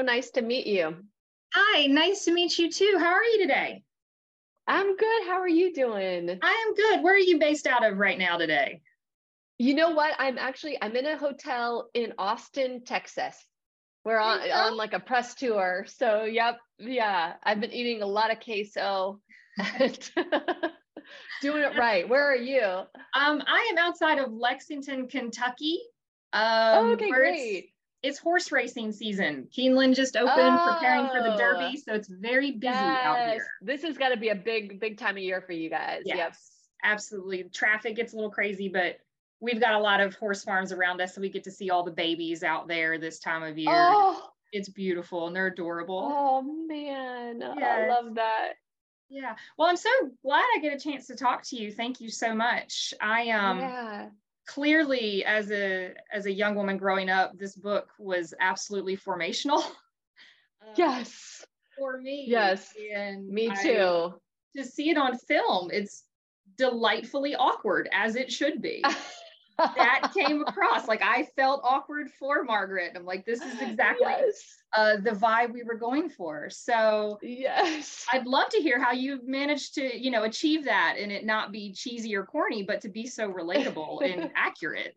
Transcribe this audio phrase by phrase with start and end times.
[0.00, 0.96] So nice to meet you.
[1.52, 2.96] Hi, nice to meet you too.
[2.98, 3.82] How are you today?
[4.66, 5.26] I'm good.
[5.26, 6.38] How are you doing?
[6.42, 7.02] I am good.
[7.02, 8.80] Where are you based out of right now today?
[9.58, 10.14] You know what?
[10.18, 13.36] I'm actually I'm in a hotel in Austin, Texas.
[14.06, 15.84] We're on on like a press tour.
[15.86, 17.34] So yep, yeah.
[17.42, 19.20] I've been eating a lot of queso.
[21.42, 22.08] doing it right.
[22.08, 22.62] Where are you?
[22.62, 25.78] Um, I am outside of Lexington, Kentucky.
[26.32, 27.72] Um, oh, okay, great.
[28.02, 29.48] It's, horse racing season.
[29.56, 33.04] Keeneland just opened, oh, preparing for the Derby, so it's very busy yes.
[33.04, 33.46] out here.
[33.62, 36.02] This has got to be a big, big time of year for you guys.
[36.04, 36.34] Yes, yep.
[36.82, 37.44] absolutely.
[37.52, 38.98] Traffic gets a little crazy, but
[39.40, 41.82] we've got a lot of horse farms around us, so we get to see all
[41.82, 43.70] the babies out there this time of year.
[43.70, 44.30] Oh.
[44.52, 46.10] It's beautiful and they're adorable.
[46.12, 47.58] Oh man, yes.
[47.62, 48.54] I love that.
[49.08, 49.36] Yeah.
[49.56, 49.90] Well, I'm so
[50.24, 51.72] glad I get a chance to talk to you.
[51.72, 52.92] Thank you so much.
[53.00, 54.08] I um yeah.
[54.50, 59.62] Clearly as a as a young woman growing up, this book was absolutely formational.
[60.62, 61.46] Um, yes.
[61.78, 62.26] For me.
[62.28, 62.74] Yes.
[62.94, 64.12] And me too.
[64.12, 66.04] I, to see it on film, it's
[66.58, 68.84] delightfully awkward as it should be.
[69.76, 70.88] that came across.
[70.88, 72.92] Like I felt awkward for Margaret.
[72.96, 74.56] I'm like, this is exactly yes.
[74.76, 76.50] uh, the vibe we were going for.
[76.50, 81.12] So yes, I'd love to hear how you managed to, you know, achieve that and
[81.12, 84.96] it not be cheesy or corny, but to be so relatable and accurate.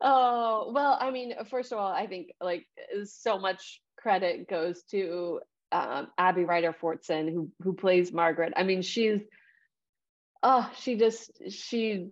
[0.00, 2.66] Oh well, I mean, first of all, I think like
[3.04, 5.40] so much credit goes to
[5.72, 8.52] um, Abby Ryder Fortson who who plays Margaret.
[8.56, 9.20] I mean, she's
[10.42, 12.08] oh, she just she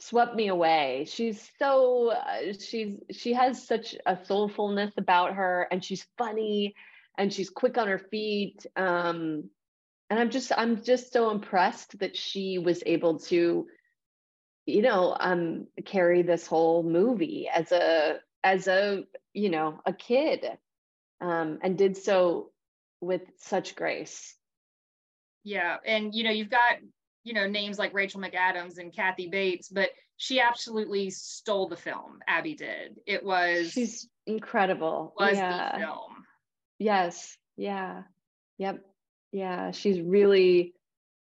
[0.00, 1.06] swept me away.
[1.08, 6.74] She's so uh, she's she has such a soulfulness about her and she's funny
[7.18, 8.66] and she's quick on her feet.
[8.76, 9.50] Um
[10.08, 13.66] and I'm just I'm just so impressed that she was able to
[14.66, 20.44] you know um carry this whole movie as a as a you know a kid
[21.20, 22.50] um and did so
[23.00, 24.34] with such grace.
[25.42, 26.76] Yeah, and you know, you've got
[27.24, 32.18] you know names like Rachel McAdams and Kathy Bates, but she absolutely stole the film.
[32.26, 32.98] Abby did.
[33.06, 35.14] It was she's incredible.
[35.18, 35.72] Was yeah.
[35.72, 36.24] the film?
[36.78, 37.36] Yes.
[37.56, 38.02] Yeah.
[38.58, 38.84] Yep.
[39.32, 39.70] Yeah.
[39.70, 40.74] She's really.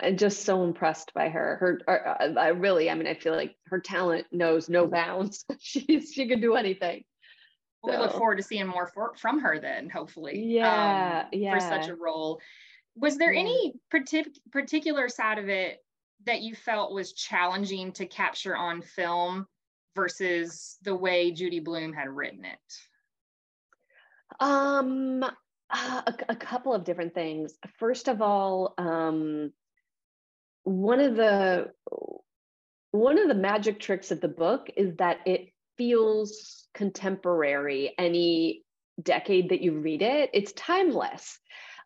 [0.00, 1.56] I'm just so impressed by her.
[1.56, 5.44] Her, uh, I really, I mean, I feel like her talent knows no bounds.
[5.58, 7.02] She's she can do anything.
[7.82, 7.98] Well, so.
[7.98, 10.40] We look forward to seeing more for, from her then, hopefully.
[10.40, 11.54] Yeah, um, yeah.
[11.54, 12.40] For such a role
[13.00, 13.40] was there yeah.
[13.40, 15.82] any partic- particular side of it
[16.26, 19.46] that you felt was challenging to capture on film
[19.94, 22.58] versus the way Judy Blume had written it?
[24.40, 25.24] Um,
[25.70, 27.54] uh, a, a, couple of different things.
[27.78, 29.52] First of all, um,
[30.64, 31.72] one of the
[32.90, 38.62] one of the magic tricks of the book is that it feels contemporary any
[39.02, 40.30] decade that you read it.
[40.32, 41.38] It's timeless.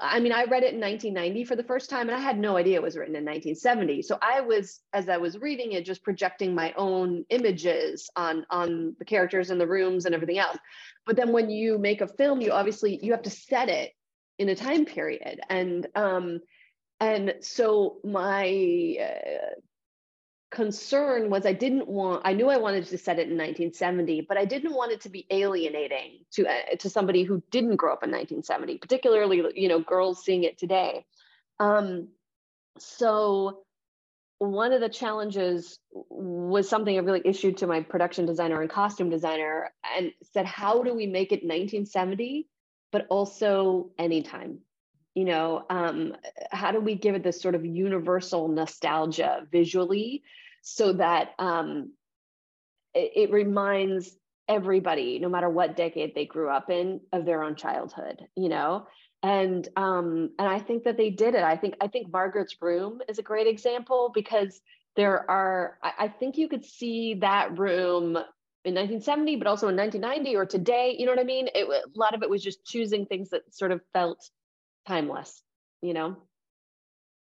[0.00, 2.56] I mean, I read it in 1990 for the first time and I had no
[2.56, 4.02] idea it was written in 1970.
[4.02, 8.96] So I was, as I was reading it, just projecting my own images on, on
[8.98, 10.56] the characters and the rooms and everything else.
[11.04, 13.92] But then when you make a film, you obviously, you have to set it
[14.38, 15.40] in a time period.
[15.50, 16.40] And, um,
[16.98, 19.60] and so my uh,
[20.50, 24.36] concern was I didn't want I knew I wanted to set it in 1970 but
[24.36, 28.02] I didn't want it to be alienating to uh, to somebody who didn't grow up
[28.02, 31.04] in 1970 particularly you know girls seeing it today.
[31.60, 32.08] Um,
[32.78, 33.62] so
[34.38, 39.10] one of the challenges was something I really issued to my production designer and costume
[39.10, 42.48] designer and said how do we make it 1970
[42.90, 44.58] but also anytime
[45.20, 46.16] you know um,
[46.50, 50.22] how do we give it this sort of universal nostalgia visually
[50.62, 51.92] so that um,
[52.94, 54.16] it, it reminds
[54.48, 58.86] everybody no matter what decade they grew up in of their own childhood you know?
[59.22, 61.42] And um and i think that they did it.
[61.42, 64.58] I think i think margaret's room is a great example because
[64.96, 68.16] there are i, I think you could see that room
[68.64, 71.48] in 1970 but also in 1990 or today you know what i mean?
[71.54, 74.30] It, a lot of it was just choosing things that sort of felt
[74.90, 75.42] timeless,
[75.82, 76.16] you know?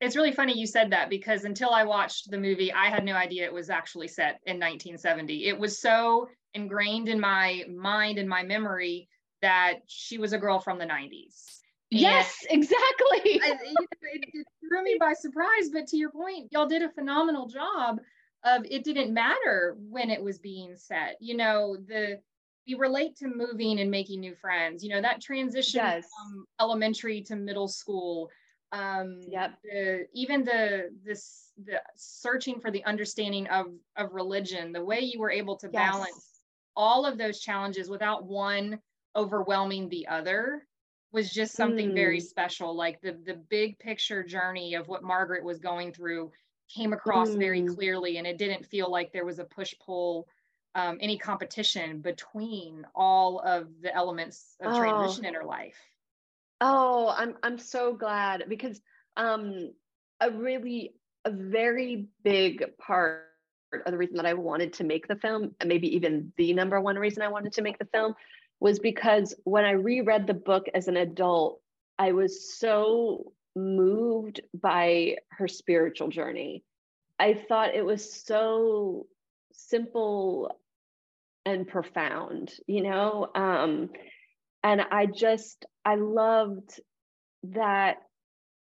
[0.00, 3.14] It's really funny you said that because until I watched the movie, I had no
[3.14, 5.46] idea it was actually set in 1970.
[5.46, 9.08] It was so ingrained in my mind and my memory
[9.40, 11.60] that she was a girl from the 90s.
[11.90, 13.40] yes, exactly.
[13.42, 16.82] I, you know, it, it threw me by surprise, but to your point, y'all did
[16.82, 18.00] a phenomenal job
[18.44, 21.16] of it didn't matter when it was being set.
[21.20, 22.18] You know, the
[22.66, 26.06] we relate to moving and making new friends you know that transition yes.
[26.16, 28.30] from elementary to middle school
[28.72, 29.52] um yep.
[29.62, 33.66] the, even the this the searching for the understanding of
[33.96, 35.92] of religion the way you were able to yes.
[35.92, 36.40] balance
[36.76, 38.78] all of those challenges without one
[39.16, 40.66] overwhelming the other
[41.12, 41.94] was just something mm.
[41.94, 46.30] very special like the the big picture journey of what margaret was going through
[46.74, 47.38] came across mm.
[47.38, 50.26] very clearly and it didn't feel like there was a push pull
[50.74, 54.78] um, any competition between all of the elements of oh.
[54.78, 55.76] transition in her life
[56.60, 58.80] oh i'm i'm so glad because
[59.16, 59.70] um
[60.20, 60.94] a really
[61.24, 63.24] a very big part
[63.86, 66.80] of the reason that I wanted to make the film, and maybe even the number
[66.80, 68.14] one reason I wanted to make the film,
[68.60, 71.60] was because when I reread the book as an adult,
[71.98, 76.64] I was so moved by her spiritual journey.
[77.18, 79.06] I thought it was so
[79.52, 80.58] simple
[81.44, 83.28] and profound, you know?
[83.34, 83.90] Um,
[84.62, 86.80] and I just, I loved
[87.44, 87.98] that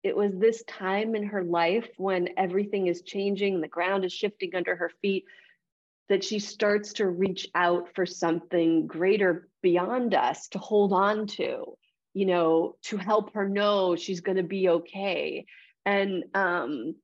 [0.02, 4.55] it was this time in her life when everything is changing, the ground is shifting
[4.55, 5.25] under her feet,
[6.08, 11.76] that she starts to reach out for something greater beyond us to hold on to,
[12.14, 15.46] you know, to help her know she's going to be okay.
[15.87, 16.96] And um,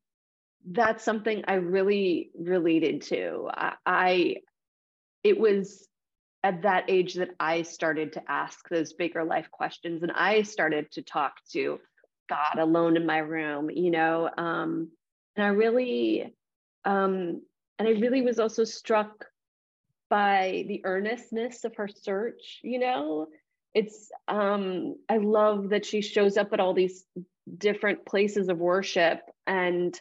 [0.69, 3.49] that's something I really related to.
[3.53, 4.37] I, I,
[5.29, 5.87] it was
[6.43, 10.91] at that age that I started to ask those bigger life questions and I started
[10.93, 11.81] to talk to
[12.29, 14.31] God alone in my room, you know.
[14.37, 14.91] Um,
[15.37, 16.35] and I really,
[16.85, 17.43] um,
[17.79, 19.27] and I really was also struck
[20.11, 23.27] by the earnestness of her search, you know.
[23.75, 27.05] It's, um, I love that she shows up at all these
[27.57, 29.99] different places of worship and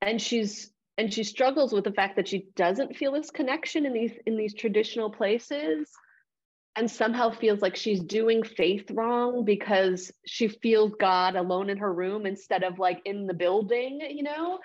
[0.00, 3.92] and she's and she struggles with the fact that she doesn't feel this connection in
[3.92, 5.88] these in these traditional places
[6.78, 11.92] and somehow feels like she's doing faith wrong because she feels God alone in her
[11.92, 14.60] room instead of like in the building, you know?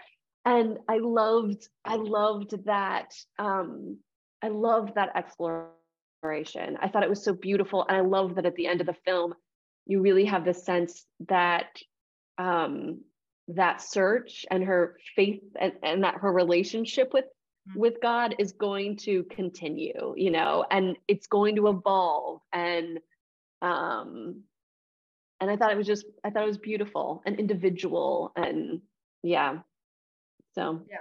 [0.45, 3.15] And I loved, I loved that.
[3.39, 3.97] Um,
[4.43, 6.77] I loved that exploration.
[6.79, 7.83] I thought it was so beautiful.
[7.87, 9.33] And I love that at the end of the film,
[9.87, 11.81] you really have the sense that
[12.37, 13.01] um,
[13.49, 17.25] that search and her faith and, and that her relationship with
[17.69, 17.79] Mm-hmm.
[17.79, 22.41] with God is going to continue, you know, and it's going to evolve.
[22.51, 22.99] And
[23.61, 24.41] um
[25.39, 28.81] and I thought it was just I thought it was beautiful and individual and
[29.21, 29.59] yeah.
[30.55, 30.97] So yeah.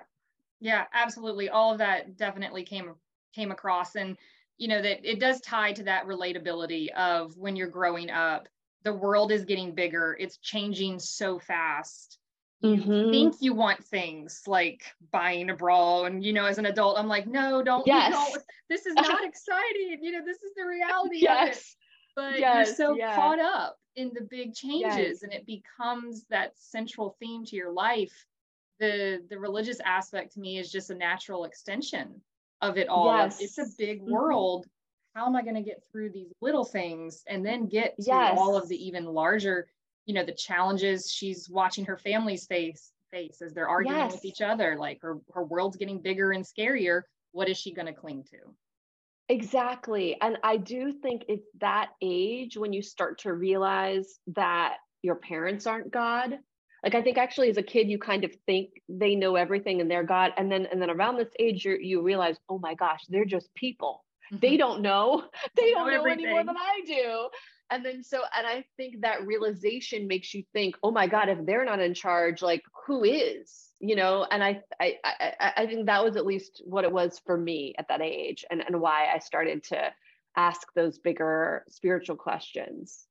[0.61, 1.49] Yeah, absolutely.
[1.49, 2.95] All of that definitely came
[3.35, 4.17] came across and
[4.57, 8.47] you know that it does tie to that relatability of when you're growing up
[8.85, 12.19] the world is getting bigger it's changing so fast
[12.63, 13.11] you mm-hmm.
[13.11, 17.09] think you want things like buying a bra and you know as an adult i'm
[17.09, 18.13] like no don't yes.
[18.13, 21.49] don't this is not exciting you know this is the reality yes.
[21.49, 21.67] of it
[22.15, 22.67] but yes.
[22.67, 23.15] you're so yeah.
[23.15, 25.23] caught up in the big changes yes.
[25.23, 28.27] and it becomes that central theme to your life
[28.79, 32.21] the the religious aspect to me is just a natural extension
[32.61, 33.41] of it all yes.
[33.41, 34.13] it's a big mm-hmm.
[34.13, 35.21] world mm-hmm.
[35.21, 38.57] how am i going to get through these little things and then get to all
[38.57, 39.67] of the even larger
[40.07, 44.13] you know the challenges she's watching her family's face face as they're arguing yes.
[44.13, 47.03] with each other like her her world's getting bigger and scarier.
[47.31, 48.39] What is she going to cling to?
[49.29, 50.17] Exactly.
[50.21, 55.67] And i do think it's that age when you start to realize that your parents
[55.67, 56.39] aren't god.
[56.83, 59.91] Like i think actually as a kid you kind of think they know everything and
[59.91, 60.33] they're god.
[60.37, 63.55] And then and then around this age you you realize oh my gosh they're just
[63.55, 64.05] people.
[64.33, 65.25] They don't know.
[65.55, 67.29] They don't know, know any more than i do
[67.71, 71.45] and then so and i think that realization makes you think oh my god if
[71.45, 73.69] they're not in charge like who is?
[73.81, 77.21] You know and i i i, I think that was at least what it was
[77.25, 79.93] for me at that age and and why i started to
[80.37, 83.07] ask those bigger spiritual questions.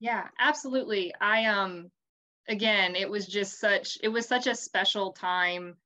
[0.00, 1.12] Yeah absolutely.
[1.20, 1.90] I um
[2.48, 5.76] again it was just such it was such a special time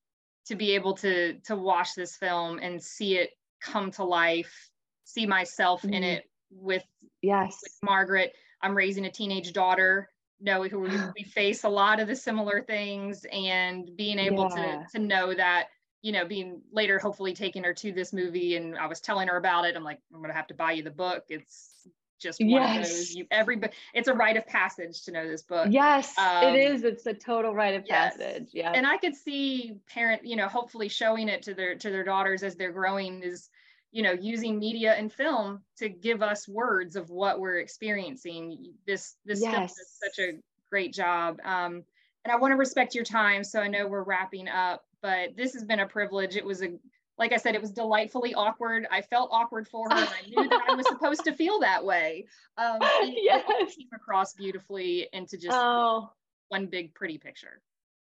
[0.46, 4.70] to be able to to watch this film and see it come to life
[5.04, 5.94] see myself mm-hmm.
[5.94, 6.84] in it with
[7.22, 8.34] yes with Margaret.
[8.62, 10.08] I'm raising a teenage daughter.
[10.40, 10.70] know, we,
[11.16, 14.84] we face a lot of the similar things, and being able yeah.
[14.90, 15.68] to to know that
[16.02, 19.38] you know, being later hopefully taking her to this movie, and I was telling her
[19.38, 19.74] about it.
[19.74, 21.24] I'm like, I'm gonna have to buy you the book.
[21.30, 21.88] It's
[22.20, 22.76] just one yes.
[22.76, 23.60] of those you every
[23.92, 27.12] it's a rite of passage to know this book yes um, it is it's a
[27.12, 28.16] total rite of yes.
[28.16, 31.90] passage yeah and i could see parent you know hopefully showing it to their to
[31.90, 33.50] their daughters as they're growing is
[33.94, 39.14] you know using media and film to give us words of what we're experiencing this
[39.24, 39.74] this yes.
[39.76, 40.32] does such a
[40.68, 41.84] great job um,
[42.24, 45.54] and i want to respect your time so i know we're wrapping up but this
[45.54, 46.72] has been a privilege it was a
[47.18, 50.48] like i said it was delightfully awkward i felt awkward for her and i knew
[50.48, 52.26] that i was supposed to feel that way
[52.58, 53.44] um, yes.
[53.76, 56.10] came across beautifully into just oh.
[56.48, 57.62] one big pretty picture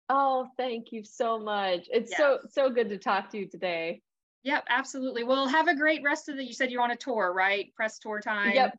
[0.08, 2.18] oh thank you so much it's yes.
[2.18, 4.00] so so good to talk to you today
[4.46, 5.24] Yep, absolutely.
[5.24, 6.44] Well, have a great rest of the.
[6.44, 7.74] You said you're on a tour, right?
[7.74, 8.54] Press tour time.
[8.54, 8.78] Yep.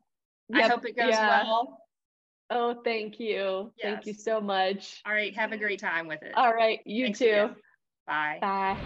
[0.54, 0.70] I yep.
[0.70, 1.42] hope it goes yeah.
[1.42, 1.82] well.
[2.48, 3.70] Oh, thank you.
[3.76, 3.92] Yes.
[3.92, 5.02] Thank you so much.
[5.04, 5.36] All right.
[5.36, 6.32] Have a great time with it.
[6.34, 6.80] All right.
[6.86, 7.26] You Thanks too.
[7.26, 7.56] again.
[8.06, 8.38] Bye.
[8.40, 8.78] Bye.